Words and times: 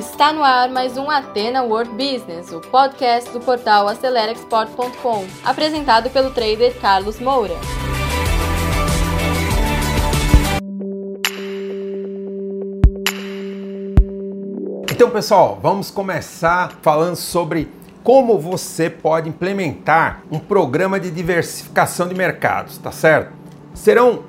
Está 0.00 0.32
no 0.32 0.42
ar 0.42 0.70
mais 0.70 0.96
um 0.96 1.10
Atena 1.10 1.62
World 1.62 1.90
Business, 1.90 2.50
o 2.52 2.58
podcast 2.58 3.30
do 3.32 3.38
portal 3.38 3.86
AceleraExport.com, 3.86 5.26
apresentado 5.44 6.08
pelo 6.08 6.30
trader 6.30 6.74
Carlos 6.80 7.20
Moura. 7.20 7.52
Então, 14.90 15.10
pessoal, 15.10 15.58
vamos 15.62 15.90
começar 15.90 16.72
falando 16.80 17.16
sobre 17.16 17.68
como 18.02 18.38
você 18.38 18.88
pode 18.88 19.28
implementar 19.28 20.22
um 20.30 20.38
programa 20.38 20.98
de 20.98 21.10
diversificação 21.10 22.08
de 22.08 22.14
mercados, 22.14 22.78
tá 22.78 22.90
certo? 22.90 23.34
Serão 23.74 24.22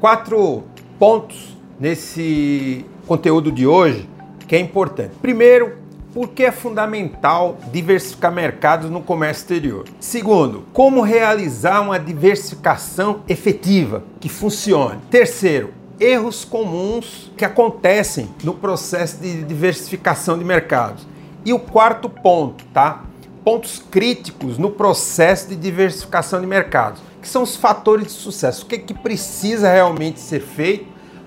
quatro 0.00 0.64
pontos 0.98 1.56
nesse 1.78 2.84
conteúdo 3.06 3.52
de 3.52 3.64
hoje 3.64 4.17
que 4.48 4.56
é 4.56 4.58
importante. 4.58 5.12
Primeiro, 5.20 5.76
porque 6.12 6.44
é 6.44 6.50
fundamental 6.50 7.58
diversificar 7.70 8.32
mercados 8.32 8.90
no 8.90 9.02
comércio 9.02 9.42
exterior. 9.42 9.84
Segundo, 10.00 10.64
como 10.72 11.02
realizar 11.02 11.80
uma 11.82 11.98
diversificação 11.98 13.20
efetiva 13.28 14.02
que 14.18 14.28
funcione. 14.28 15.00
Terceiro, 15.10 15.72
erros 16.00 16.44
comuns 16.44 17.30
que 17.36 17.44
acontecem 17.44 18.28
no 18.42 18.54
processo 18.54 19.20
de 19.20 19.44
diversificação 19.44 20.38
de 20.38 20.44
mercados. 20.44 21.06
E 21.44 21.52
o 21.52 21.58
quarto 21.58 22.08
ponto, 22.08 22.64
tá? 22.72 23.04
Pontos 23.44 23.82
críticos 23.90 24.58
no 24.58 24.70
processo 24.70 25.48
de 25.48 25.56
diversificação 25.56 26.40
de 26.40 26.46
mercados, 26.46 27.00
que 27.20 27.28
são 27.28 27.42
os 27.42 27.54
fatores 27.54 28.06
de 28.06 28.12
sucesso. 28.12 28.64
O 28.64 28.66
que, 28.66 28.74
é 28.74 28.78
que 28.78 28.94
precisa 28.94 29.70
realmente 29.70 30.20
ser 30.20 30.40
feito 30.40 30.86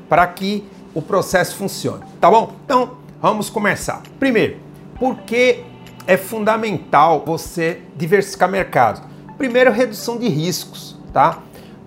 para 0.09 0.27
que 0.27 0.65
o 0.93 1.01
processo 1.01 1.55
funcione, 1.55 2.03
tá 2.19 2.29
bom? 2.29 2.53
Então, 2.65 2.97
Vamos 3.21 3.51
começar. 3.51 4.01
Primeiro, 4.19 4.57
por 4.97 5.15
que 5.19 5.63
é 6.07 6.17
fundamental 6.17 7.23
você 7.23 7.81
diversificar 7.95 8.49
mercados? 8.49 9.03
Primeiro, 9.37 9.71
redução 9.71 10.17
de 10.17 10.27
riscos, 10.27 10.97
tá? 11.13 11.37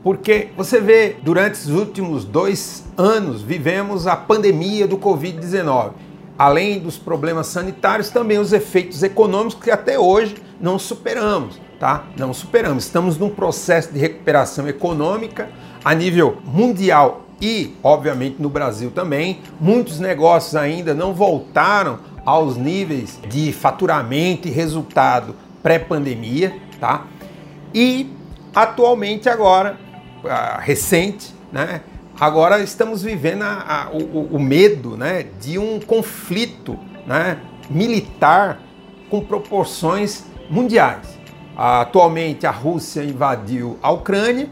Porque 0.04 0.50
você 0.56 0.80
vê, 0.80 1.16
durante 1.24 1.54
os 1.54 1.70
últimos 1.70 2.24
dois 2.24 2.84
anos, 2.96 3.42
vivemos 3.42 4.06
a 4.06 4.14
pandemia 4.14 4.86
do 4.86 4.96
Covid-19. 4.96 5.94
Além 6.38 6.78
dos 6.78 6.98
problemas 6.98 7.48
sanitários, 7.48 8.10
também 8.10 8.38
os 8.38 8.52
efeitos 8.52 9.02
econômicos 9.02 9.60
que 9.60 9.72
até 9.72 9.98
hoje 9.98 10.36
não 10.60 10.78
superamos, 10.78 11.60
tá? 11.80 12.04
Não 12.16 12.32
superamos. 12.32 12.84
Estamos 12.84 13.18
num 13.18 13.30
processo 13.30 13.92
de 13.92 13.98
recuperação 13.98 14.68
econômica 14.68 15.50
a 15.84 15.96
nível 15.96 16.38
mundial 16.44 17.23
e, 17.44 17.76
obviamente, 17.82 18.40
no 18.40 18.48
Brasil 18.48 18.90
também, 18.90 19.40
muitos 19.60 20.00
negócios 20.00 20.56
ainda 20.56 20.94
não 20.94 21.12
voltaram 21.12 21.98
aos 22.24 22.56
níveis 22.56 23.20
de 23.28 23.52
faturamento 23.52 24.48
e 24.48 24.50
resultado 24.50 25.36
pré-pandemia, 25.62 26.58
tá? 26.80 27.04
E 27.74 28.10
atualmente 28.54 29.28
agora, 29.28 29.78
recente, 30.60 31.34
né? 31.52 31.82
Agora 32.18 32.60
estamos 32.60 33.02
vivendo 33.02 33.42
a, 33.42 33.88
a, 33.88 33.90
o, 33.90 34.36
o, 34.36 34.40
medo, 34.40 34.96
né, 34.96 35.26
de 35.38 35.58
um 35.58 35.78
conflito, 35.80 36.78
né, 37.06 37.36
militar 37.68 38.58
com 39.10 39.20
proporções 39.20 40.24
mundiais. 40.48 41.18
Atualmente 41.54 42.46
a 42.46 42.50
Rússia 42.50 43.02
invadiu 43.02 43.78
a 43.82 43.90
Ucrânia 43.90 44.48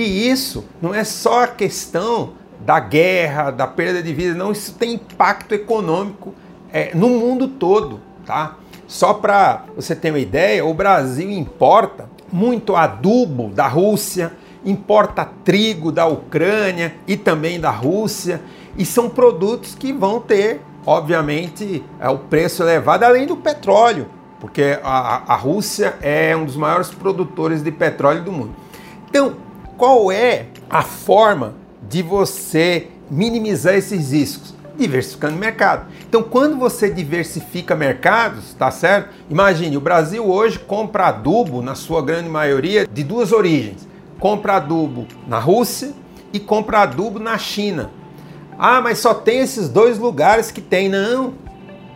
e 0.00 0.30
isso 0.30 0.64
não 0.80 0.94
é 0.94 1.04
só 1.04 1.44
a 1.44 1.48
questão 1.48 2.32
da 2.60 2.80
guerra, 2.80 3.50
da 3.50 3.66
perda 3.66 4.02
de 4.02 4.12
vidas, 4.12 4.36
não, 4.36 4.52
isso 4.52 4.74
tem 4.74 4.94
impacto 4.94 5.54
econômico 5.54 6.34
é, 6.72 6.94
no 6.94 7.08
mundo 7.08 7.48
todo, 7.48 8.00
tá? 8.26 8.56
Só 8.86 9.14
para 9.14 9.64
você 9.76 9.94
ter 9.94 10.10
uma 10.10 10.18
ideia, 10.18 10.64
o 10.64 10.74
Brasil 10.74 11.30
importa 11.30 12.08
muito 12.32 12.74
adubo 12.74 13.48
da 13.48 13.66
Rússia, 13.68 14.32
importa 14.64 15.28
trigo 15.44 15.92
da 15.92 16.06
Ucrânia 16.06 16.94
e 17.06 17.16
também 17.16 17.60
da 17.60 17.70
Rússia, 17.70 18.40
e 18.76 18.84
são 18.84 19.08
produtos 19.08 19.74
que 19.74 19.92
vão 19.92 20.20
ter, 20.20 20.60
obviamente, 20.86 21.84
é, 22.00 22.08
o 22.08 22.18
preço 22.18 22.62
elevado, 22.62 23.04
além 23.04 23.26
do 23.26 23.36
petróleo, 23.36 24.08
porque 24.40 24.78
a, 24.82 25.32
a 25.32 25.36
Rússia 25.36 25.96
é 26.00 26.34
um 26.36 26.44
dos 26.44 26.56
maiores 26.56 26.90
produtores 26.90 27.62
de 27.62 27.70
petróleo 27.70 28.22
do 28.22 28.32
mundo. 28.32 28.54
Então, 29.08 29.34
qual 29.78 30.10
é 30.10 30.46
a 30.68 30.82
forma 30.82 31.54
de 31.88 32.02
você 32.02 32.88
minimizar 33.08 33.74
esses 33.74 34.10
riscos? 34.12 34.54
Diversificando 34.76 35.36
o 35.36 35.38
mercado. 35.38 35.86
Então, 36.08 36.22
quando 36.22 36.56
você 36.56 36.90
diversifica 36.90 37.74
mercados, 37.74 38.54
tá 38.54 38.70
certo? 38.70 39.10
Imagine, 39.30 39.76
o 39.76 39.80
Brasil 39.80 40.28
hoje 40.28 40.58
compra 40.58 41.06
adubo, 41.06 41.62
na 41.62 41.74
sua 41.74 42.02
grande 42.02 42.28
maioria, 42.28 42.86
de 42.86 43.04
duas 43.04 43.32
origens. 43.32 43.88
Compra 44.18 44.56
adubo 44.56 45.06
na 45.26 45.38
Rússia 45.38 45.92
e 46.32 46.40
compra 46.40 46.80
adubo 46.80 47.18
na 47.20 47.38
China. 47.38 47.90
Ah, 48.58 48.80
mas 48.80 48.98
só 48.98 49.14
tem 49.14 49.38
esses 49.38 49.68
dois 49.68 49.98
lugares 49.98 50.50
que 50.50 50.60
tem. 50.60 50.88
Não. 50.88 51.34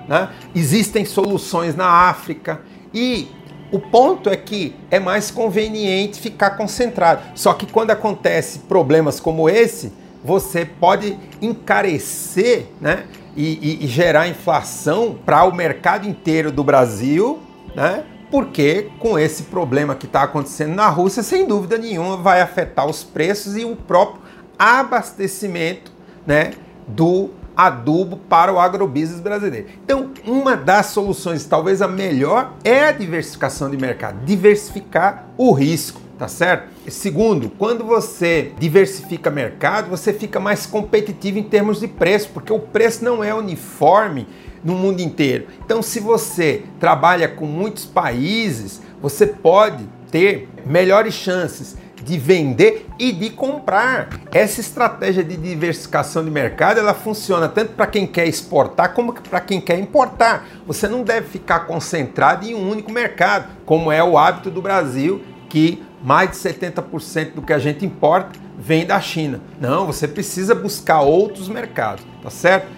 Né? 0.08 0.28
Existem 0.54 1.04
soluções 1.04 1.74
na 1.74 1.86
África 1.86 2.60
e 2.94 3.28
o 3.72 3.80
ponto 3.80 4.28
é 4.28 4.36
que 4.36 4.76
é 4.90 5.00
mais 5.00 5.30
conveniente 5.30 6.20
ficar 6.20 6.50
concentrado. 6.50 7.22
Só 7.34 7.54
que 7.54 7.66
quando 7.66 7.90
acontece 7.90 8.60
problemas 8.60 9.18
como 9.18 9.48
esse, 9.48 9.90
você 10.22 10.64
pode 10.64 11.18
encarecer 11.40 12.66
né, 12.78 13.06
e, 13.34 13.78
e, 13.80 13.84
e 13.84 13.88
gerar 13.88 14.28
inflação 14.28 15.18
para 15.24 15.42
o 15.44 15.54
mercado 15.54 16.06
inteiro 16.06 16.52
do 16.52 16.62
Brasil, 16.62 17.40
né? 17.74 18.04
Porque 18.30 18.90
com 18.98 19.18
esse 19.18 19.44
problema 19.44 19.94
que 19.94 20.06
está 20.06 20.22
acontecendo 20.22 20.74
na 20.74 20.88
Rússia, 20.88 21.22
sem 21.22 21.46
dúvida 21.46 21.76
nenhuma, 21.76 22.16
vai 22.16 22.40
afetar 22.40 22.86
os 22.86 23.04
preços 23.04 23.56
e 23.56 23.64
o 23.64 23.76
próprio 23.76 24.22
abastecimento 24.58 25.92
né, 26.26 26.52
do 26.86 27.30
adubo 27.56 28.16
para 28.16 28.52
o 28.52 28.58
agrobusiness 28.58 29.20
brasileiro. 29.20 29.66
Então, 29.84 30.10
uma 30.26 30.56
das 30.56 30.86
soluções, 30.86 31.44
talvez 31.44 31.82
a 31.82 31.88
melhor, 31.88 32.54
é 32.64 32.86
a 32.86 32.92
diversificação 32.92 33.70
de 33.70 33.76
mercado, 33.76 34.24
diversificar 34.24 35.26
o 35.36 35.52
risco, 35.52 36.00
tá 36.18 36.28
certo? 36.28 36.68
Segundo, 36.88 37.50
quando 37.50 37.84
você 37.84 38.52
diversifica 38.58 39.30
mercado, 39.30 39.88
você 39.88 40.12
fica 40.12 40.40
mais 40.40 40.66
competitivo 40.66 41.38
em 41.38 41.42
termos 41.42 41.80
de 41.80 41.88
preço, 41.88 42.30
porque 42.32 42.52
o 42.52 42.58
preço 42.58 43.04
não 43.04 43.22
é 43.22 43.34
uniforme 43.34 44.26
no 44.64 44.74
mundo 44.74 45.00
inteiro. 45.00 45.46
Então, 45.64 45.82
se 45.82 46.00
você 46.00 46.62
trabalha 46.78 47.28
com 47.28 47.46
muitos 47.46 47.84
países, 47.84 48.80
você 49.00 49.26
pode 49.26 49.88
ter 50.10 50.48
melhores 50.64 51.14
chances 51.14 51.76
de 52.04 52.18
vender 52.18 52.86
e 52.98 53.12
de 53.12 53.30
comprar. 53.30 54.08
Essa 54.32 54.60
estratégia 54.60 55.22
de 55.22 55.36
diversificação 55.36 56.24
de 56.24 56.30
mercado, 56.30 56.78
ela 56.78 56.94
funciona 56.94 57.48
tanto 57.48 57.72
para 57.72 57.86
quem 57.86 58.06
quer 58.06 58.26
exportar 58.26 58.94
como 58.94 59.12
para 59.12 59.40
quem 59.40 59.60
quer 59.60 59.78
importar. 59.78 60.46
Você 60.66 60.88
não 60.88 61.02
deve 61.02 61.28
ficar 61.28 61.60
concentrado 61.60 62.46
em 62.46 62.54
um 62.54 62.70
único 62.70 62.90
mercado, 62.90 63.48
como 63.64 63.90
é 63.90 64.02
o 64.02 64.18
hábito 64.18 64.50
do 64.50 64.60
Brasil, 64.60 65.22
que 65.48 65.82
mais 66.02 66.30
de 66.30 66.36
70% 66.36 67.34
do 67.34 67.42
que 67.42 67.52
a 67.52 67.58
gente 67.58 67.84
importa 67.84 68.30
vem 68.58 68.84
da 68.84 69.00
China. 69.00 69.40
Não, 69.60 69.86
você 69.86 70.08
precisa 70.08 70.54
buscar 70.54 71.00
outros 71.00 71.48
mercados, 71.48 72.04
tá 72.22 72.30
certo? 72.30 72.68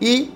E 0.00 0.32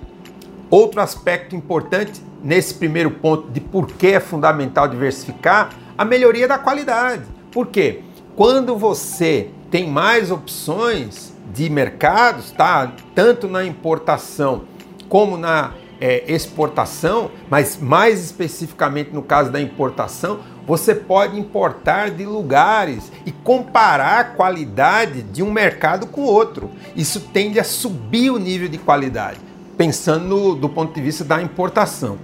outro 0.70 1.00
aspecto 1.00 1.54
importante 1.54 2.22
nesse 2.42 2.74
primeiro 2.74 3.10
ponto 3.10 3.50
de 3.50 3.60
por 3.60 3.86
que 3.86 4.08
é 4.08 4.20
fundamental 4.20 4.88
diversificar, 4.88 5.70
a 5.96 6.04
melhoria 6.04 6.46
da 6.46 6.58
qualidade. 6.58 7.24
Por 7.50 7.66
quê? 7.66 8.02
Quando 8.38 8.76
você 8.76 9.50
tem 9.68 9.88
mais 9.88 10.30
opções 10.30 11.32
de 11.52 11.68
mercados, 11.68 12.52
tá? 12.52 12.92
tanto 13.12 13.48
na 13.48 13.64
importação 13.64 14.62
como 15.08 15.36
na 15.36 15.72
é, 16.00 16.22
exportação, 16.32 17.32
mas 17.50 17.76
mais 17.76 18.24
especificamente 18.26 19.10
no 19.12 19.22
caso 19.22 19.50
da 19.50 19.60
importação, 19.60 20.38
você 20.64 20.94
pode 20.94 21.36
importar 21.36 22.12
de 22.12 22.24
lugares 22.24 23.10
e 23.26 23.32
comparar 23.32 24.20
a 24.20 24.24
qualidade 24.24 25.22
de 25.22 25.42
um 25.42 25.50
mercado 25.50 26.06
com 26.06 26.20
outro. 26.20 26.70
Isso 26.94 27.18
tende 27.32 27.58
a 27.58 27.64
subir 27.64 28.30
o 28.30 28.38
nível 28.38 28.68
de 28.68 28.78
qualidade, 28.78 29.40
pensando 29.76 30.26
no, 30.26 30.54
do 30.54 30.68
ponto 30.68 30.94
de 30.94 31.00
vista 31.00 31.24
da 31.24 31.42
importação. 31.42 32.16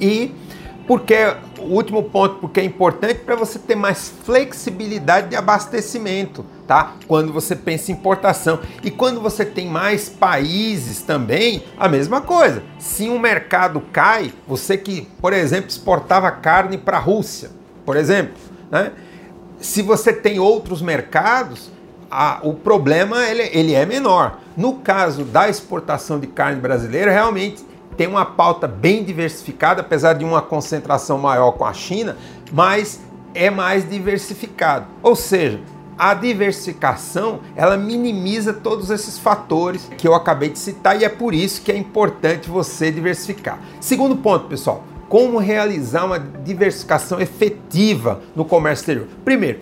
E 0.00 0.34
porque 0.88 1.36
o 1.64 1.74
último 1.74 2.02
ponto, 2.02 2.36
porque 2.36 2.60
é 2.60 2.64
importante 2.64 3.20
para 3.20 3.34
você 3.34 3.58
ter 3.58 3.74
mais 3.74 4.12
flexibilidade 4.24 5.28
de 5.28 5.36
abastecimento, 5.36 6.44
tá? 6.66 6.94
Quando 7.06 7.32
você 7.32 7.56
pensa 7.56 7.90
em 7.90 7.94
importação. 7.94 8.60
E 8.82 8.90
quando 8.90 9.20
você 9.20 9.44
tem 9.44 9.66
mais 9.66 10.08
países 10.08 11.02
também, 11.02 11.64
a 11.78 11.88
mesma 11.88 12.20
coisa. 12.20 12.62
Se 12.78 13.08
um 13.08 13.18
mercado 13.18 13.82
cai, 13.92 14.32
você 14.46 14.76
que, 14.76 15.08
por 15.20 15.32
exemplo, 15.32 15.68
exportava 15.68 16.30
carne 16.30 16.78
para 16.78 16.98
a 16.98 17.00
Rússia, 17.00 17.50
por 17.84 17.96
exemplo, 17.96 18.34
né? 18.70 18.92
Se 19.58 19.80
você 19.82 20.12
tem 20.12 20.38
outros 20.38 20.82
mercados, 20.82 21.70
a, 22.10 22.38
o 22.42 22.54
problema 22.54 23.24
ele, 23.24 23.42
ele 23.52 23.74
é 23.74 23.84
menor. 23.86 24.38
No 24.56 24.74
caso 24.74 25.24
da 25.24 25.48
exportação 25.48 26.20
de 26.20 26.26
carne 26.26 26.60
brasileira, 26.60 27.10
realmente 27.10 27.64
tem 27.96 28.06
uma 28.06 28.24
pauta 28.24 28.66
bem 28.66 29.04
diversificada, 29.04 29.80
apesar 29.80 30.14
de 30.14 30.24
uma 30.24 30.42
concentração 30.42 31.18
maior 31.18 31.52
com 31.52 31.64
a 31.64 31.72
China, 31.72 32.16
mas 32.52 33.00
é 33.34 33.50
mais 33.50 33.88
diversificado. 33.88 34.86
Ou 35.02 35.16
seja, 35.16 35.60
a 35.98 36.12
diversificação 36.14 37.40
ela 37.54 37.76
minimiza 37.76 38.52
todos 38.52 38.90
esses 38.90 39.18
fatores 39.18 39.88
que 39.96 40.06
eu 40.06 40.14
acabei 40.14 40.48
de 40.48 40.58
citar 40.58 41.00
e 41.00 41.04
é 41.04 41.08
por 41.08 41.34
isso 41.34 41.62
que 41.62 41.70
é 41.70 41.76
importante 41.76 42.50
você 42.50 42.90
diversificar. 42.90 43.58
Segundo 43.80 44.16
ponto, 44.16 44.46
pessoal, 44.46 44.82
como 45.08 45.38
realizar 45.38 46.04
uma 46.04 46.18
diversificação 46.18 47.20
efetiva 47.20 48.20
no 48.34 48.44
comércio 48.44 48.82
exterior? 48.82 49.06
Primeiro, 49.24 49.60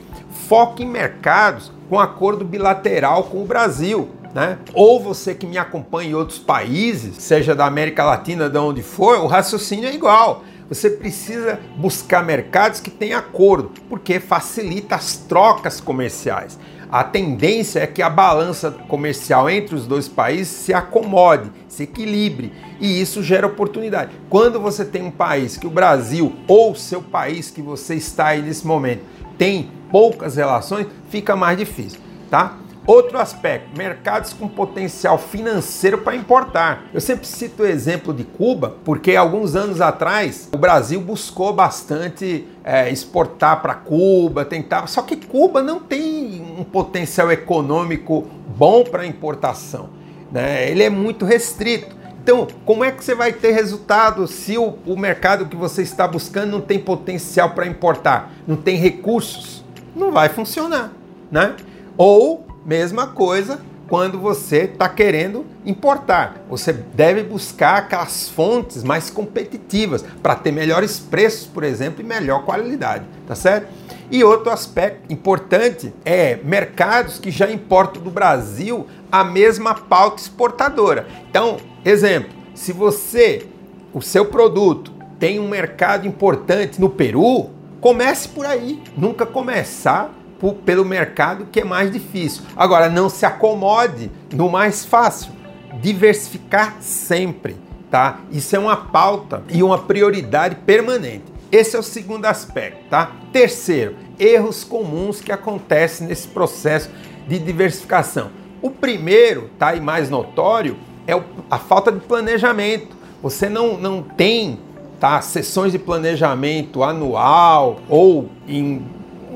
foque 0.48 0.82
em 0.82 0.86
mercados 0.86 1.70
com 1.88 2.00
acordo 2.00 2.44
bilateral 2.44 3.24
com 3.24 3.42
o 3.42 3.46
Brasil. 3.46 4.08
Né? 4.34 4.58
Ou 4.72 4.98
você 4.98 5.34
que 5.34 5.46
me 5.46 5.58
acompanha 5.58 6.10
em 6.10 6.14
outros 6.14 6.38
países, 6.38 7.16
seja 7.22 7.54
da 7.54 7.66
América 7.66 8.02
Latina, 8.04 8.48
de 8.48 8.58
onde 8.58 8.82
for, 8.82 9.18
o 9.18 9.26
raciocínio 9.26 9.88
é 9.88 9.94
igual. 9.94 10.42
Você 10.68 10.88
precisa 10.88 11.60
buscar 11.76 12.24
mercados 12.24 12.80
que 12.80 12.90
têm 12.90 13.12
acordo, 13.12 13.72
porque 13.90 14.18
facilita 14.18 14.94
as 14.94 15.16
trocas 15.16 15.82
comerciais. 15.82 16.58
A 16.90 17.02
tendência 17.02 17.80
é 17.80 17.86
que 17.86 18.02
a 18.02 18.10
balança 18.10 18.70
comercial 18.70 19.48
entre 19.48 19.74
os 19.74 19.86
dois 19.86 20.08
países 20.08 20.48
se 20.48 20.74
acomode, 20.74 21.50
se 21.66 21.84
equilibre, 21.84 22.52
e 22.78 23.00
isso 23.00 23.22
gera 23.22 23.46
oportunidade. 23.46 24.12
Quando 24.28 24.60
você 24.60 24.84
tem 24.84 25.02
um 25.02 25.10
país 25.10 25.56
que 25.56 25.66
o 25.66 25.70
Brasil 25.70 26.34
ou 26.46 26.74
seu 26.74 27.00
país 27.00 27.50
que 27.50 27.62
você 27.62 27.94
está 27.94 28.28
aí 28.28 28.42
nesse 28.42 28.66
momento 28.66 29.02
tem 29.38 29.70
poucas 29.90 30.36
relações, 30.36 30.86
fica 31.08 31.34
mais 31.34 31.56
difícil, 31.56 31.98
tá? 32.30 32.58
Outro 32.84 33.16
aspecto, 33.18 33.78
mercados 33.78 34.32
com 34.32 34.48
potencial 34.48 35.16
financeiro 35.16 35.98
para 35.98 36.16
importar. 36.16 36.86
Eu 36.92 37.00
sempre 37.00 37.28
cito 37.28 37.62
o 37.62 37.66
exemplo 37.66 38.12
de 38.12 38.24
Cuba, 38.24 38.76
porque 38.84 39.14
alguns 39.14 39.54
anos 39.54 39.80
atrás 39.80 40.48
o 40.52 40.58
Brasil 40.58 41.00
buscou 41.00 41.52
bastante 41.52 42.44
é, 42.64 42.90
exportar 42.90 43.62
para 43.62 43.74
Cuba, 43.74 44.44
tentar. 44.44 44.88
Só 44.88 45.00
que 45.02 45.16
Cuba 45.16 45.62
não 45.62 45.78
tem 45.78 46.44
um 46.58 46.64
potencial 46.64 47.30
econômico 47.30 48.26
bom 48.56 48.82
para 48.82 49.06
importação. 49.06 49.90
Né? 50.32 50.68
Ele 50.68 50.82
é 50.82 50.90
muito 50.90 51.24
restrito. 51.24 51.94
Então, 52.20 52.48
como 52.64 52.82
é 52.82 52.90
que 52.90 53.04
você 53.04 53.14
vai 53.14 53.32
ter 53.32 53.52
resultado 53.52 54.26
se 54.26 54.58
o, 54.58 54.76
o 54.86 54.96
mercado 54.96 55.46
que 55.46 55.54
você 55.54 55.82
está 55.82 56.08
buscando 56.08 56.50
não 56.50 56.60
tem 56.60 56.80
potencial 56.80 57.50
para 57.50 57.64
importar, 57.64 58.32
não 58.44 58.56
tem 58.56 58.76
recursos? 58.76 59.64
Não 59.94 60.10
vai 60.10 60.28
funcionar, 60.28 60.92
né? 61.30 61.54
Ou 61.96 62.51
Mesma 62.64 63.08
coisa 63.08 63.60
quando 63.88 64.18
você 64.18 64.62
está 64.62 64.88
querendo 64.88 65.44
importar. 65.66 66.44
Você 66.48 66.72
deve 66.72 67.22
buscar 67.22 67.76
aquelas 67.76 68.28
fontes 68.28 68.82
mais 68.82 69.10
competitivas 69.10 70.04
para 70.22 70.34
ter 70.34 70.50
melhores 70.50 70.98
preços, 70.98 71.46
por 71.46 71.62
exemplo, 71.62 72.00
e 72.00 72.04
melhor 72.04 72.44
qualidade, 72.44 73.04
tá 73.26 73.34
certo? 73.34 73.66
E 74.10 74.22
outro 74.24 74.50
aspecto 74.50 75.12
importante 75.12 75.92
é 76.04 76.38
mercados 76.42 77.18
que 77.18 77.30
já 77.30 77.50
importam 77.50 78.02
do 78.02 78.10
Brasil 78.10 78.86
a 79.10 79.24
mesma 79.24 79.74
pauta 79.74 80.22
exportadora. 80.22 81.06
Então, 81.28 81.58
exemplo, 81.84 82.30
se 82.54 82.72
você, 82.72 83.46
o 83.92 84.00
seu 84.00 84.26
produto 84.26 84.92
tem 85.18 85.38
um 85.38 85.48
mercado 85.48 86.06
importante 86.06 86.80
no 86.80 86.88
Peru, 86.88 87.50
comece 87.80 88.28
por 88.28 88.46
aí, 88.46 88.82
nunca 88.96 89.26
começar 89.26 90.10
pelo 90.50 90.84
mercado 90.84 91.46
que 91.50 91.60
é 91.60 91.64
mais 91.64 91.92
difícil. 91.92 92.42
Agora, 92.56 92.88
não 92.88 93.08
se 93.08 93.24
acomode 93.24 94.10
no 94.32 94.50
mais 94.50 94.84
fácil. 94.84 95.32
Diversificar 95.80 96.76
sempre, 96.80 97.56
tá? 97.90 98.20
Isso 98.30 98.56
é 98.56 98.58
uma 98.58 98.76
pauta 98.76 99.42
e 99.48 99.62
uma 99.62 99.78
prioridade 99.78 100.56
permanente. 100.56 101.24
Esse 101.50 101.76
é 101.76 101.78
o 101.78 101.82
segundo 101.82 102.24
aspecto, 102.26 102.88
tá? 102.88 103.12
Terceiro, 103.32 103.96
erros 104.18 104.64
comuns 104.64 105.20
que 105.20 105.30
acontecem 105.30 106.06
nesse 106.06 106.26
processo 106.28 106.90
de 107.28 107.38
diversificação. 107.38 108.30
O 108.60 108.70
primeiro, 108.70 109.50
tá? 109.58 109.74
E 109.74 109.80
mais 109.80 110.08
notório, 110.10 110.76
é 111.06 111.20
a 111.50 111.58
falta 111.58 111.92
de 111.92 112.00
planejamento. 112.00 112.96
Você 113.22 113.48
não, 113.48 113.76
não 113.76 114.02
tem 114.02 114.58
tá, 114.98 115.20
sessões 115.20 115.72
de 115.72 115.78
planejamento 115.78 116.82
anual 116.82 117.80
ou 117.88 118.28
em 118.46 118.84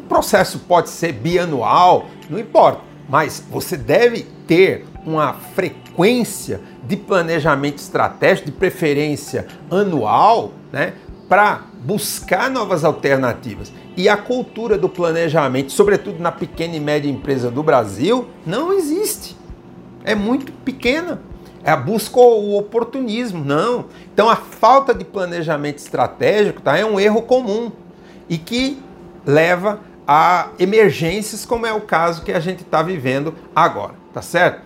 processo 0.06 0.61
pode 0.61 0.88
ser 0.88 1.12
bianual, 1.12 2.06
não 2.31 2.38
importa, 2.38 2.81
mas 3.08 3.43
você 3.50 3.76
deve 3.76 4.26
ter 4.47 4.85
uma 5.05 5.35
frequência 5.35 6.61
de 6.82 6.97
planejamento 6.97 7.79
estratégico, 7.79 8.47
de 8.47 8.53
preferência 8.53 9.47
anual, 9.70 10.53
né, 10.73 10.94
para 11.29 11.62
buscar 11.82 12.50
novas 12.50 12.85
alternativas. 12.85 13.73
E 13.97 14.08
a 14.08 14.17
cultura 14.17 14.76
do 14.76 14.88
planejamento, 14.88 15.73
sobretudo 15.73 16.19
na 16.20 16.31
pequena 16.31 16.76
e 16.76 16.81
média 16.81 17.11
empresa 17.11 17.50
do 17.50 17.62
Brasil, 17.62 18.29
não 18.44 18.73
existe. 18.73 19.37
É 20.05 20.14
muito 20.14 20.53
pequena. 20.53 21.20
É 21.64 21.70
a 21.70 21.76
busca 21.76 22.20
o 22.20 22.56
oportunismo, 22.56 23.44
não. 23.44 23.87
Então 24.12 24.29
a 24.29 24.37
falta 24.37 24.94
de 24.94 25.05
planejamento 25.05 25.79
estratégico 25.79 26.61
tá, 26.61 26.76
é 26.76 26.85
um 26.85 27.00
erro 27.00 27.23
comum 27.23 27.73
e 28.29 28.38
que 28.38 28.79
leva 29.25 29.81
a 30.06 30.49
emergências, 30.58 31.44
como 31.44 31.67
é 31.67 31.73
o 31.73 31.81
caso 31.81 32.23
que 32.23 32.32
a 32.32 32.41
gente 32.41 32.62
está 32.62 32.82
vivendo 32.82 33.35
agora, 33.55 33.94
tá 34.12 34.23
certo? 34.23 34.62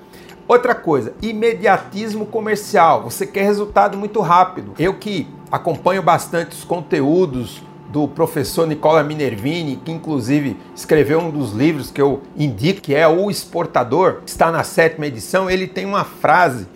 Outra 0.47 0.75
coisa, 0.75 1.15
imediatismo 1.23 2.27
comercial. 2.27 3.05
Você 3.05 3.25
quer 3.27 3.45
resultado 3.45 3.97
muito 3.97 4.21
rápido. 4.21 4.75
Eu 4.79 4.95
que 4.95 5.29
acompanho 5.51 6.03
bastante 6.03 6.57
os 6.57 6.65
conteúdos 6.65 7.63
do 7.89 8.07
professor 8.07 8.67
Nicola 8.67 9.03
Minervini, 9.03 9.77
que 9.77 9.93
inclusive 9.93 10.57
escreveu 10.75 11.21
um 11.21 11.31
dos 11.31 11.53
livros 11.53 11.91
que 11.91 12.01
eu 12.01 12.23
indico, 12.37 12.81
que 12.81 12.95
é 12.95 13.07
O 13.07 13.31
Exportador, 13.31 14.23
está 14.27 14.51
na 14.51 14.65
sétima 14.65 15.07
edição. 15.07 15.49
Ele 15.49 15.67
tem 15.67 15.87
uma 15.87 16.05
frase 16.05 16.67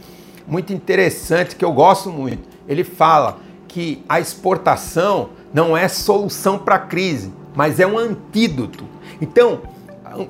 muito 0.47 0.73
interessante 0.73 1.57
que 1.57 1.65
eu 1.65 1.73
gosto 1.73 2.11
muito. 2.11 2.49
Ele 2.69 2.85
fala 2.85 3.39
que 3.67 4.05
a 4.09 4.21
exportação 4.21 5.31
não 5.53 5.77
é 5.77 5.89
solução 5.89 6.59
para 6.59 6.77
a 6.77 6.81
crise, 6.81 7.33
mas 7.55 7.81
é 7.81 7.87
um 7.87 7.99
antídoto. 7.99 8.85
Então, 9.21 9.63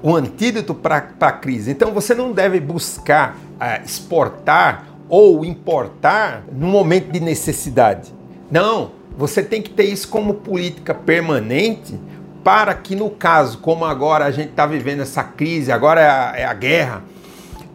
um 0.03 0.15
antídoto 0.15 0.75
para 0.75 1.09
a 1.21 1.33
crise. 1.33 1.71
Então, 1.71 1.93
você 1.93 2.15
não 2.15 2.33
deve 2.33 2.61
buscar 2.61 3.37
uh, 3.37 3.85
exportar 3.85 4.87
ou 5.09 5.45
importar 5.45 6.45
no 6.51 6.67
momento 6.67 7.13
de 7.13 7.21
necessidade. 7.21 8.13
Não, 8.51 8.93
você 9.17 9.43
tem 9.43 9.61
que 9.63 9.71
ter 9.71 9.85
isso 9.85 10.09
como 10.09 10.35
política 10.35 10.95
permanente 10.95 11.99
para 12.43 12.75
que, 12.75 12.95
no 12.95 13.11
caso, 13.11 13.59
como 13.59 13.85
agora 13.85 14.25
a 14.27 14.31
gente 14.31 14.51
está 14.51 14.67
vivendo 14.67 15.01
essa 15.01 15.23
crise, 15.23 15.73
agora 15.73 16.01
é 16.01 16.09
a, 16.09 16.33
é 16.37 16.45
a 16.45 16.55
guerra, 16.55 17.03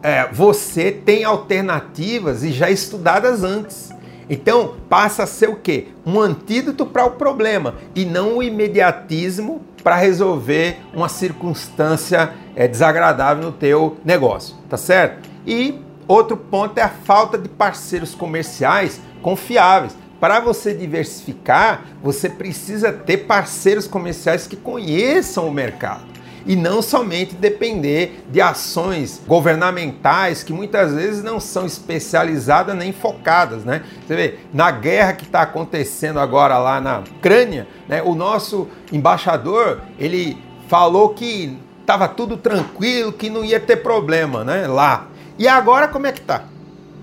é, 0.02 0.28
você 0.32 0.90
tem 0.90 1.24
alternativas 1.24 2.42
e 2.42 2.52
já 2.52 2.70
estudadas 2.70 3.42
antes. 3.42 3.89
Então 4.30 4.76
passa 4.88 5.24
a 5.24 5.26
ser 5.26 5.48
o 5.48 5.56
quê? 5.56 5.88
Um 6.06 6.20
antídoto 6.20 6.86
para 6.86 7.04
o 7.04 7.10
problema 7.10 7.74
e 7.96 8.04
não 8.04 8.38
o 8.38 8.42
imediatismo 8.42 9.60
para 9.82 9.96
resolver 9.96 10.78
uma 10.94 11.08
circunstância 11.08 12.32
é, 12.54 12.68
desagradável 12.68 13.42
no 13.42 13.50
teu 13.50 13.96
negócio, 14.04 14.54
tá 14.68 14.76
certo? 14.76 15.28
E 15.44 15.80
outro 16.06 16.36
ponto 16.36 16.78
é 16.78 16.82
a 16.82 16.88
falta 16.88 17.36
de 17.36 17.48
parceiros 17.48 18.14
comerciais 18.14 19.00
confiáveis. 19.20 19.96
Para 20.20 20.38
você 20.38 20.72
diversificar, 20.74 21.86
você 22.02 22.28
precisa 22.28 22.92
ter 22.92 23.18
parceiros 23.26 23.88
comerciais 23.88 24.46
que 24.46 24.54
conheçam 24.54 25.48
o 25.48 25.52
mercado 25.52 26.09
e 26.46 26.56
não 26.56 26.82
somente 26.82 27.34
depender 27.34 28.24
de 28.30 28.40
ações 28.40 29.20
governamentais 29.26 30.42
que 30.42 30.52
muitas 30.52 30.94
vezes 30.94 31.22
não 31.22 31.38
são 31.38 31.66
especializadas 31.66 32.76
nem 32.76 32.92
focadas, 32.92 33.64
né? 33.64 33.82
Você 34.06 34.16
vê, 34.16 34.38
na 34.52 34.70
guerra 34.70 35.12
que 35.12 35.24
está 35.24 35.42
acontecendo 35.42 36.18
agora 36.18 36.58
lá 36.58 36.80
na 36.80 37.00
Ucrânia, 37.00 37.66
né, 37.88 38.02
o 38.02 38.14
nosso 38.14 38.68
embaixador, 38.92 39.80
ele 39.98 40.38
falou 40.68 41.10
que 41.10 41.58
estava 41.80 42.08
tudo 42.08 42.36
tranquilo, 42.36 43.12
que 43.12 43.28
não 43.28 43.44
ia 43.44 43.58
ter 43.58 43.76
problema, 43.76 44.44
né, 44.44 44.66
lá. 44.66 45.08
E 45.38 45.48
agora 45.48 45.88
como 45.88 46.06
é 46.06 46.12
que 46.12 46.20
tá? 46.20 46.44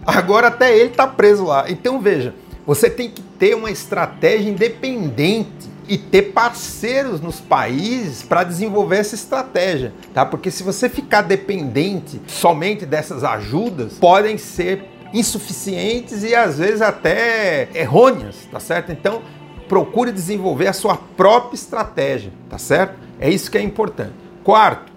Agora 0.05 0.47
até 0.47 0.75
ele 0.75 0.89
está 0.89 1.05
preso 1.05 1.45
lá. 1.45 1.69
Então 1.69 1.99
veja, 1.99 2.33
você 2.65 2.89
tem 2.89 3.09
que 3.09 3.21
ter 3.21 3.55
uma 3.55 3.71
estratégia 3.71 4.49
independente 4.49 5.76
e 5.87 5.97
ter 5.97 6.33
parceiros 6.33 7.21
nos 7.21 7.39
países 7.39 8.21
para 8.21 8.43
desenvolver 8.43 8.97
essa 8.97 9.15
estratégia, 9.15 9.93
tá? 10.13 10.25
Porque 10.25 10.51
se 10.51 10.63
você 10.63 10.89
ficar 10.89 11.21
dependente 11.21 12.21
somente 12.27 12.85
dessas 12.85 13.23
ajudas, 13.23 13.93
podem 13.93 14.37
ser 14.37 14.83
insuficientes 15.13 16.23
e 16.23 16.35
às 16.35 16.57
vezes 16.57 16.81
até 16.81 17.69
errôneas, 17.73 18.35
tá 18.51 18.59
certo? 18.59 18.91
Então, 18.91 19.21
procure 19.67 20.11
desenvolver 20.11 20.67
a 20.67 20.73
sua 20.73 20.97
própria 20.97 21.55
estratégia, 21.55 22.31
tá 22.49 22.57
certo? 22.57 22.95
É 23.19 23.29
isso 23.29 23.49
que 23.49 23.57
é 23.57 23.61
importante. 23.61 24.13
Quarto, 24.43 24.91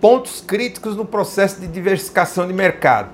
pontos 0.00 0.40
críticos 0.40 0.96
no 0.96 1.04
processo 1.04 1.60
de 1.60 1.66
diversificação 1.66 2.46
de 2.46 2.52
mercado. 2.52 3.10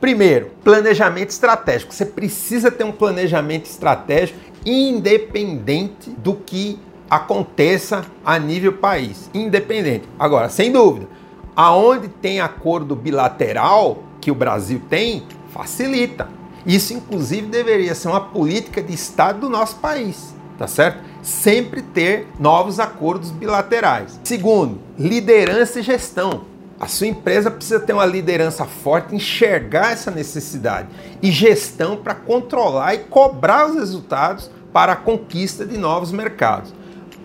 Primeiro, 0.00 0.52
planejamento 0.64 1.28
estratégico. 1.28 1.92
Você 1.92 2.06
precisa 2.06 2.70
ter 2.70 2.84
um 2.84 2.92
planejamento 2.92 3.66
estratégico 3.66 4.38
independente 4.64 6.10
do 6.10 6.34
que 6.34 6.78
aconteça 7.08 8.04
a 8.24 8.38
nível 8.38 8.74
país, 8.74 9.28
independente. 9.34 10.08
Agora, 10.18 10.48
sem 10.48 10.70
dúvida, 10.70 11.08
aonde 11.56 12.08
tem 12.08 12.40
acordo 12.40 12.94
bilateral 12.94 14.04
que 14.20 14.30
o 14.30 14.34
Brasil 14.34 14.80
tem, 14.88 15.24
facilita. 15.52 16.28
Isso 16.64 16.92
inclusive 16.92 17.46
deveria 17.46 17.94
ser 17.94 18.08
uma 18.08 18.20
política 18.20 18.82
de 18.82 18.92
estado 18.92 19.40
do 19.40 19.48
nosso 19.48 19.76
país, 19.76 20.34
tá 20.58 20.66
certo? 20.66 21.02
Sempre 21.22 21.82
ter 21.82 22.28
novos 22.38 22.78
acordos 22.78 23.30
bilaterais. 23.30 24.20
Segundo, 24.22 24.78
liderança 24.98 25.80
e 25.80 25.82
gestão. 25.82 26.49
A 26.80 26.86
sua 26.86 27.08
empresa 27.08 27.50
precisa 27.50 27.78
ter 27.78 27.92
uma 27.92 28.06
liderança 28.06 28.64
forte, 28.64 29.14
enxergar 29.14 29.92
essa 29.92 30.10
necessidade 30.10 30.88
e 31.20 31.30
gestão 31.30 31.94
para 31.94 32.14
controlar 32.14 32.94
e 32.94 32.98
cobrar 33.00 33.68
os 33.68 33.74
resultados 33.74 34.50
para 34.72 34.92
a 34.92 34.96
conquista 34.96 35.66
de 35.66 35.76
novos 35.76 36.10
mercados. 36.10 36.72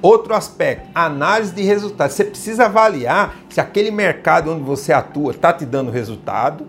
Outro 0.01 0.35
aspecto, 0.35 0.89
análise 0.93 1.53
de 1.53 1.63
resultados. 1.63 2.17
Você 2.17 2.25
precisa 2.25 2.65
avaliar 2.65 3.37
se 3.49 3.61
aquele 3.61 3.91
mercado 3.91 4.51
onde 4.51 4.61
você 4.61 4.91
atua 4.91 5.31
está 5.31 5.53
te 5.53 5.65
dando 5.65 5.89
resultado 5.89 6.67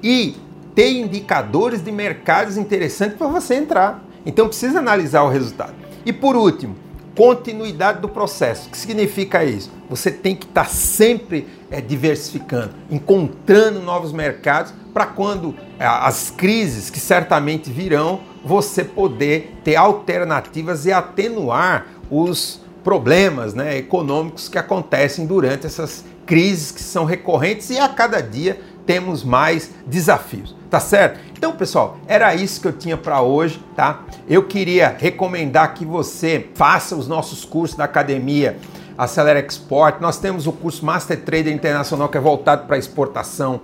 e 0.00 0.36
ter 0.72 0.92
indicadores 0.92 1.82
de 1.82 1.90
mercados 1.90 2.56
interessantes 2.56 3.18
para 3.18 3.26
você 3.26 3.56
entrar. 3.56 4.04
Então 4.24 4.46
precisa 4.46 4.78
analisar 4.78 5.24
o 5.24 5.28
resultado. 5.28 5.74
E 6.06 6.12
por 6.12 6.36
último, 6.36 6.76
continuidade 7.20 8.00
do 8.00 8.08
processo. 8.08 8.66
O 8.68 8.70
que 8.70 8.78
significa 8.78 9.44
isso? 9.44 9.70
Você 9.90 10.10
tem 10.10 10.34
que 10.34 10.46
estar 10.46 10.64
tá 10.64 10.70
sempre 10.70 11.46
é, 11.70 11.78
diversificando, 11.78 12.70
encontrando 12.90 13.78
novos 13.80 14.10
mercados 14.10 14.72
para 14.94 15.04
quando 15.04 15.54
é, 15.78 15.84
as 15.84 16.30
crises 16.30 16.88
que 16.88 16.98
certamente 16.98 17.68
virão, 17.68 18.20
você 18.42 18.82
poder 18.82 19.54
ter 19.62 19.76
alternativas 19.76 20.86
e 20.86 20.92
atenuar 20.92 21.88
os 22.10 22.62
problemas 22.82 23.52
né, 23.52 23.76
econômicos 23.76 24.48
que 24.48 24.56
acontecem 24.56 25.26
durante 25.26 25.66
essas 25.66 26.02
crises 26.24 26.72
que 26.72 26.80
são 26.80 27.04
recorrentes 27.04 27.68
e 27.68 27.78
a 27.78 27.86
cada 27.86 28.22
dia 28.22 28.58
temos 28.90 29.22
mais 29.22 29.70
desafios, 29.86 30.56
tá 30.68 30.80
certo? 30.80 31.20
Então, 31.38 31.52
pessoal, 31.52 31.98
era 32.08 32.34
isso 32.34 32.60
que 32.60 32.66
eu 32.66 32.72
tinha 32.72 32.96
para 32.96 33.22
hoje, 33.22 33.64
tá? 33.76 34.00
Eu 34.28 34.42
queria 34.42 34.96
recomendar 34.98 35.74
que 35.74 35.84
você 35.84 36.48
faça 36.56 36.96
os 36.96 37.06
nossos 37.06 37.44
cursos 37.44 37.76
da 37.76 37.84
academia 37.84 38.58
Acelera 38.98 39.38
Export. 39.38 40.00
Nós 40.00 40.18
temos 40.18 40.48
o 40.48 40.52
curso 40.52 40.84
Master 40.84 41.22
Trader 41.22 41.52
Internacional 41.52 42.08
que 42.08 42.18
é 42.18 42.20
voltado 42.20 42.66
para 42.66 42.76
exportação. 42.78 43.60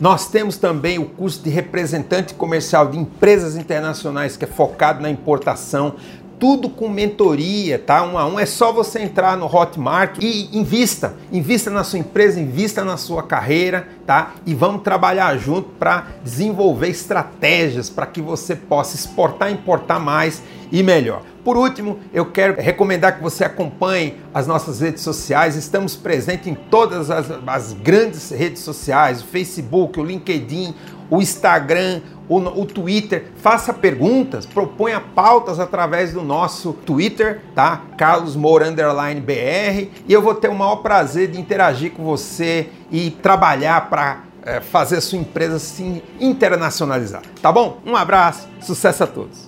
Nós 0.00 0.28
temos 0.28 0.56
também 0.56 0.96
o 0.96 1.06
curso 1.06 1.42
de 1.42 1.50
representante 1.50 2.32
comercial 2.34 2.86
de 2.86 2.96
empresas 2.96 3.56
internacionais 3.56 4.36
que 4.36 4.44
é 4.44 4.48
focado 4.48 5.02
na 5.02 5.10
importação 5.10 5.96
tudo 6.38 6.68
com 6.68 6.88
mentoria, 6.88 7.78
tá? 7.78 8.02
Um 8.02 8.16
a 8.16 8.26
um. 8.26 8.38
É 8.38 8.46
só 8.46 8.72
você 8.72 9.00
entrar 9.00 9.36
no 9.36 9.46
Hotmart 9.46 10.18
e 10.20 10.56
invista. 10.56 11.14
Invista 11.32 11.70
na 11.70 11.84
sua 11.84 11.98
empresa, 11.98 12.40
invista 12.40 12.84
na 12.84 12.96
sua 12.96 13.22
carreira, 13.22 13.88
tá? 14.06 14.32
E 14.46 14.54
vamos 14.54 14.82
trabalhar 14.82 15.36
junto 15.36 15.70
para 15.70 16.06
desenvolver 16.22 16.88
estratégias 16.88 17.90
para 17.90 18.06
que 18.06 18.20
você 18.20 18.54
possa 18.54 18.96
exportar, 18.96 19.50
importar 19.50 19.98
mais 19.98 20.42
e 20.70 20.82
melhor. 20.82 21.22
Por 21.48 21.56
último, 21.56 21.98
eu 22.12 22.26
quero 22.26 22.60
recomendar 22.60 23.16
que 23.16 23.22
você 23.22 23.42
acompanhe 23.42 24.20
as 24.34 24.46
nossas 24.46 24.80
redes 24.80 25.02
sociais. 25.02 25.56
Estamos 25.56 25.96
presentes 25.96 26.46
em 26.46 26.54
todas 26.54 27.10
as, 27.10 27.26
as 27.46 27.72
grandes 27.72 28.28
redes 28.28 28.60
sociais: 28.60 29.22
o 29.22 29.24
Facebook, 29.24 29.98
o 29.98 30.04
LinkedIn, 30.04 30.74
o 31.08 31.22
Instagram, 31.22 32.02
o, 32.28 32.36
o, 32.36 32.66
Twitter. 32.66 33.28
Faça 33.38 33.72
perguntas, 33.72 34.44
proponha 34.44 35.00
pautas 35.00 35.58
através 35.58 36.12
do 36.12 36.22
nosso 36.22 36.74
Twitter, 36.74 37.40
tá? 37.54 37.80
Carlos 37.96 38.36
Moura 38.36 38.68
Underline 38.68 39.18
BR. 39.18 39.88
E 40.06 40.12
eu 40.12 40.20
vou 40.20 40.34
ter 40.34 40.48
o 40.48 40.54
maior 40.54 40.76
prazer 40.76 41.30
de 41.30 41.40
interagir 41.40 41.92
com 41.92 42.04
você 42.04 42.68
e 42.90 43.10
trabalhar 43.10 43.88
para 43.88 44.24
é, 44.44 44.60
fazer 44.60 44.98
a 44.98 45.00
sua 45.00 45.18
empresa 45.18 45.58
se 45.58 46.04
internacionalizar. 46.20 47.22
Tá 47.40 47.50
bom? 47.50 47.78
Um 47.86 47.96
abraço, 47.96 48.46
sucesso 48.60 49.04
a 49.04 49.06
todos! 49.06 49.47